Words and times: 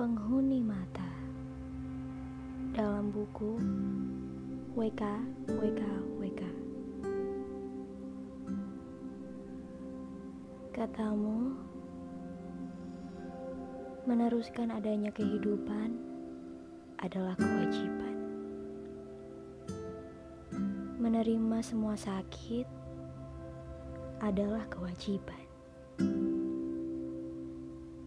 Penghuni 0.00 0.64
Mata 0.64 1.12
dalam 2.72 3.12
buku 3.12 3.60
WK 4.72 5.02
WK 5.44 5.82
WK 6.16 6.42
Katamu 10.72 11.52
meneruskan 14.08 14.72
adanya 14.72 15.12
kehidupan 15.12 15.92
adalah 17.04 17.36
kewajiban. 17.36 18.16
Menerima 20.96 21.60
semua 21.60 21.92
sakit 22.00 22.64
adalah 24.24 24.64
kewajiban. 24.72 25.44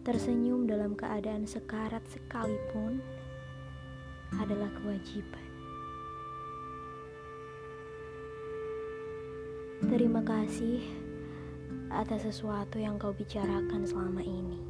Tersenyum 0.04 0.68
dalam 0.68 0.92
keadaan 0.92 1.48
sekarat 1.48 2.04
sekalipun 2.12 3.00
adalah 4.36 4.68
kewajiban. 4.76 5.48
Terima 9.88 10.20
kasih 10.20 10.84
atas 11.88 12.28
sesuatu 12.28 12.76
yang 12.76 13.00
kau 13.00 13.16
bicarakan 13.16 13.88
selama 13.88 14.20
ini. 14.20 14.60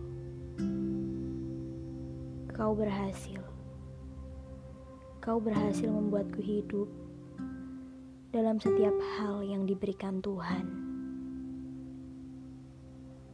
Kau 2.54 2.78
berhasil. 2.78 3.42
Kau 5.18 5.42
berhasil 5.42 5.90
membuatku 5.90 6.38
hidup 6.38 6.86
dalam 8.30 8.62
setiap 8.62 8.94
hal 9.18 9.42
yang 9.42 9.66
diberikan 9.66 10.22
Tuhan. 10.22 10.66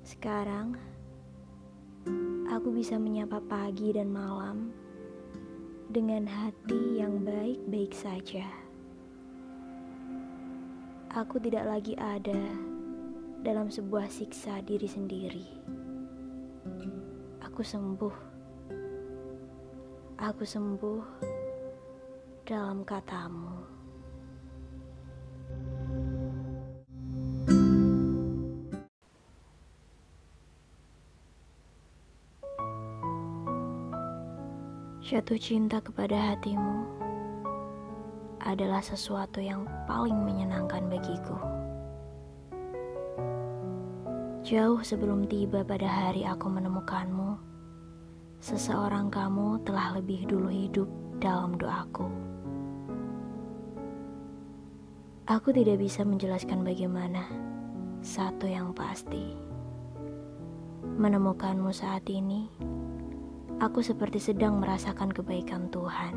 Sekarang, 0.01 0.80
aku 2.51 2.68
bisa 2.76 3.01
menyapa 3.01 3.40
pagi 3.45 3.90
dan 3.90 4.12
malam 4.12 4.70
dengan 5.90 6.29
hati 6.29 7.02
yang 7.02 7.24
baik-baik 7.26 7.90
saja. 7.90 8.46
Aku 11.10 11.43
tidak 11.43 11.66
lagi 11.66 11.98
ada 11.98 12.38
dalam 13.43 13.66
sebuah 13.66 14.06
siksa 14.06 14.62
diri 14.62 14.87
sendiri. 14.87 15.46
Aku 17.43 17.66
sembuh. 17.66 18.16
Aku 20.21 20.45
sembuh 20.46 21.02
dalam 22.46 22.87
katamu. 22.87 23.80
Jatuh 35.11 35.43
cinta 35.43 35.83
kepada 35.83 36.15
hatimu 36.15 36.87
adalah 38.47 38.79
sesuatu 38.79 39.43
yang 39.43 39.67
paling 39.91 40.15
menyenangkan 40.15 40.87
bagiku. 40.87 41.35
Jauh 44.47 44.79
sebelum 44.87 45.27
tiba 45.27 45.67
pada 45.67 45.91
hari 45.91 46.23
aku 46.23 46.47
menemukanmu, 46.47 47.43
seseorang 48.39 49.11
kamu 49.11 49.59
telah 49.67 49.99
lebih 49.99 50.30
dulu 50.30 50.47
hidup 50.47 50.87
dalam 51.19 51.59
doaku. 51.59 52.07
Aku 55.27 55.51
tidak 55.51 55.83
bisa 55.83 56.07
menjelaskan 56.07 56.63
bagaimana, 56.63 57.27
satu 57.99 58.47
yang 58.47 58.71
pasti. 58.71 59.35
Menemukanmu 60.87 61.74
saat 61.74 62.07
ini 62.07 62.47
aku 63.61 63.85
seperti 63.85 64.16
sedang 64.16 64.57
merasakan 64.57 65.12
kebaikan 65.12 65.69
Tuhan. 65.69 66.17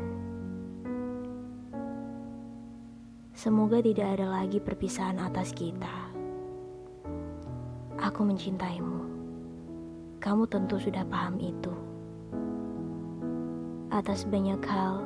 Semoga 3.36 3.84
tidak 3.84 4.16
ada 4.16 4.40
lagi 4.40 4.64
perpisahan 4.64 5.20
atas 5.20 5.52
kita. 5.52 5.92
Aku 8.00 8.24
mencintaimu. 8.24 9.04
Kamu 10.24 10.48
tentu 10.48 10.80
sudah 10.80 11.04
paham 11.04 11.36
itu. 11.36 11.68
Atas 13.92 14.24
banyak 14.24 14.64
hal, 14.64 15.04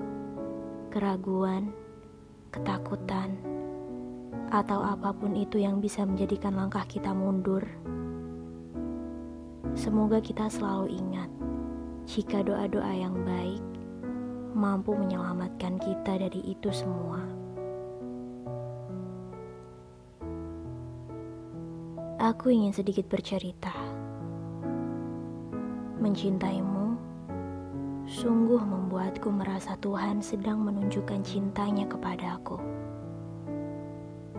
keraguan, 0.94 1.74
ketakutan, 2.54 3.34
atau 4.54 4.78
apa 4.86 5.10
pun 5.10 5.34
itu 5.34 5.58
yang 5.58 5.82
bisa 5.82 6.06
menjadikan 6.06 6.54
langkah 6.54 6.86
kita 6.86 7.10
mundur. 7.10 7.66
Semoga 9.74 10.22
kita 10.22 10.46
selalu 10.46 10.94
ingat 10.94 11.37
jika 12.08 12.40
doa-doa 12.40 12.88
yang 12.96 13.12
baik 13.20 13.60
mampu 14.56 14.96
menyelamatkan 14.96 15.76
kita 15.76 16.16
dari 16.16 16.40
itu 16.40 16.72
semua. 16.72 17.20
Aku 22.16 22.48
ingin 22.48 22.72
sedikit 22.72 23.12
bercerita. 23.12 23.76
Mencintaimu 26.00 26.96
sungguh 28.08 28.62
membuatku 28.64 29.28
merasa 29.28 29.76
Tuhan 29.76 30.24
sedang 30.24 30.64
menunjukkan 30.64 31.20
cintanya 31.28 31.84
kepadaku. 31.84 32.56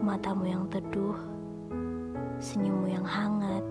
Matamu 0.02 0.50
yang 0.50 0.66
teduh, 0.74 1.22
senyummu 2.41 2.90
yang 2.90 3.06
hangat, 3.06 3.62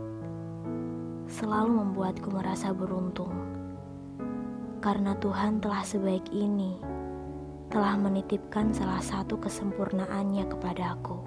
selalu 1.27 1.83
membuatku 1.83 2.31
merasa 2.31 2.71
beruntung 2.71 3.58
karena 4.79 5.19
Tuhan 5.19 5.59
telah 5.59 5.83
sebaik 5.83 6.31
ini, 6.31 6.79
telah 7.67 7.99
menitipkan 7.99 8.71
salah 8.71 9.03
satu 9.03 9.35
kesempurnaannya 9.43 10.47
kepada 10.47 10.95
aku. 10.95 11.19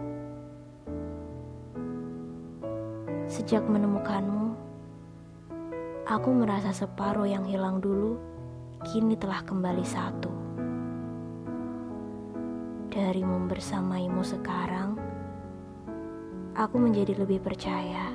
Sejak 3.28 3.68
menemukanmu, 3.68 4.56
aku 6.08 6.30
merasa 6.32 6.72
separuh 6.72 7.28
yang 7.28 7.44
hilang 7.44 7.84
dulu 7.84 8.16
kini 8.88 9.20
telah 9.20 9.44
kembali 9.44 9.84
satu. 9.84 10.32
Dari 12.92 13.24
membersamaimu 13.24 14.24
sekarang, 14.24 15.00
aku 16.56 16.76
menjadi 16.80 17.20
lebih 17.20 17.40
percaya. 17.40 18.12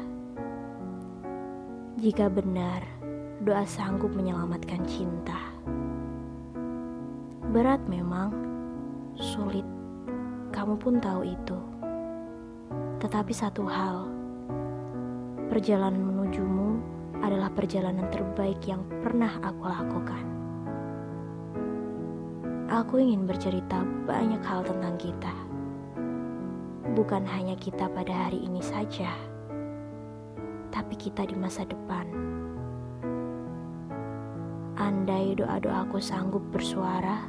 Jika 1.96 2.28
benar, 2.28 2.84
doa 3.44 3.68
sanggup 3.68 4.16
menyelamatkan 4.16 4.80
cinta. 4.88 5.36
Berat 7.52 7.84
memang, 7.84 8.32
sulit, 9.12 9.64
kamu 10.56 10.80
pun 10.80 10.96
tahu 10.96 11.20
itu. 11.28 11.58
Tetapi 13.04 13.32
satu 13.36 13.68
hal, 13.68 14.08
perjalanan 15.52 16.00
menujumu 16.00 16.80
adalah 17.20 17.52
perjalanan 17.52 18.08
terbaik 18.08 18.60
yang 18.64 18.80
pernah 19.04 19.36
aku 19.44 19.62
lakukan. 19.68 20.24
Aku 22.72 22.98
ingin 22.98 23.28
bercerita 23.28 23.84
banyak 24.08 24.40
hal 24.42 24.64
tentang 24.64 24.96
kita. 24.96 25.34
Bukan 26.96 27.28
hanya 27.28 27.54
kita 27.60 27.86
pada 27.92 28.26
hari 28.26 28.40
ini 28.42 28.64
saja, 28.64 29.12
tapi 30.72 30.96
kita 30.96 31.28
di 31.28 31.36
masa 31.36 31.68
depan. 31.68 32.26
Andai 34.86 35.34
doa-doaku 35.34 35.98
sanggup 35.98 36.46
bersuara, 36.54 37.26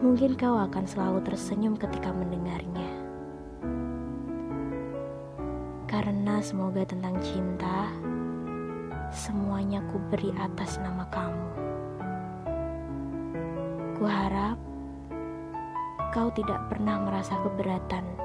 mungkin 0.00 0.32
kau 0.32 0.56
akan 0.56 0.88
selalu 0.88 1.20
tersenyum 1.20 1.76
ketika 1.76 2.16
mendengarnya. 2.16 2.88
Karena 5.84 6.40
semoga 6.40 6.80
tentang 6.88 7.20
cinta, 7.20 7.92
semuanya 9.12 9.84
ku 9.92 10.00
beri 10.08 10.32
atas 10.40 10.80
nama 10.80 11.04
kamu. 11.12 11.48
Ku 14.00 14.08
harap 14.08 14.56
kau 16.16 16.32
tidak 16.32 16.72
pernah 16.72 17.04
merasa 17.04 17.36
keberatan 17.44 18.16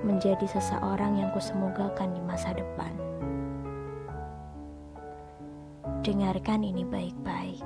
menjadi 0.00 0.48
seseorang 0.48 1.20
yang 1.20 1.28
kusemogakan 1.36 2.16
di 2.16 2.24
masa 2.24 2.56
depan. 2.56 3.09
Dengarkan 6.00 6.64
ini 6.64 6.80
baik-baik. 6.88 7.60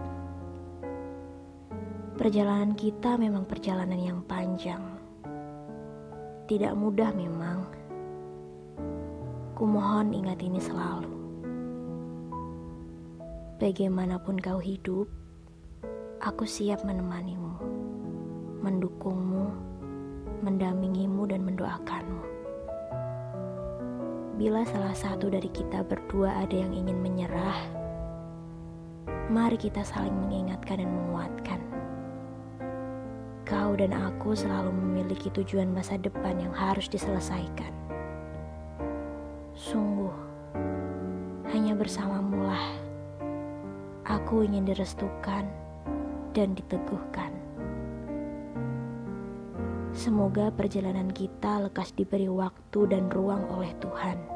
Perjalanan 2.18 2.74
kita 2.74 3.14
memang 3.14 3.46
perjalanan 3.46 3.94
yang 3.94 4.26
panjang. 4.26 4.82
Tidak 6.50 6.74
mudah 6.74 7.14
memang. 7.14 7.62
Kumohon 9.54 10.10
ingat 10.10 10.42
ini 10.42 10.58
selalu. 10.58 11.14
Bagaimanapun 13.62 14.42
kau 14.42 14.58
hidup, 14.58 15.06
aku 16.18 16.42
siap 16.42 16.82
menemanimu, 16.82 17.54
mendukungmu, 18.66 19.46
mendampingimu 20.42 21.22
dan 21.30 21.46
mendoakanmu. 21.46 22.26
Bila 24.42 24.66
salah 24.66 24.98
satu 24.98 25.30
dari 25.30 25.46
kita 25.54 25.86
berdua 25.86 26.34
ada 26.42 26.58
yang 26.58 26.74
ingin 26.74 26.98
menyerah, 26.98 27.83
mari 29.32 29.56
kita 29.56 29.80
saling 29.80 30.12
mengingatkan 30.12 30.84
dan 30.84 30.90
menguatkan. 30.90 31.60
Kau 33.44 33.76
dan 33.76 33.92
aku 33.92 34.32
selalu 34.32 34.72
memiliki 34.72 35.28
tujuan 35.32 35.68
masa 35.72 36.00
depan 36.00 36.40
yang 36.40 36.52
harus 36.52 36.88
diselesaikan. 36.88 37.72
Sungguh, 39.54 40.12
hanya 41.52 41.76
bersamamulah 41.76 42.60
aku 44.04 44.44
ingin 44.44 44.68
direstukan 44.68 45.48
dan 46.36 46.52
diteguhkan. 46.56 47.32
Semoga 49.94 50.50
perjalanan 50.50 51.06
kita 51.14 51.70
lekas 51.70 51.94
diberi 51.94 52.26
waktu 52.26 52.90
dan 52.90 53.06
ruang 53.14 53.46
oleh 53.46 53.70
Tuhan. 53.78 54.33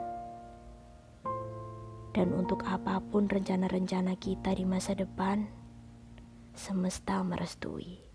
Dan 2.18 2.34
untuk 2.34 2.66
apa 2.66 2.98
pun 2.98 3.30
rencana-rencana 3.30 4.18
kita 4.18 4.50
di 4.50 4.66
masa 4.66 4.90
depan, 4.90 5.46
semesta 6.50 7.22
merestui. 7.22 8.02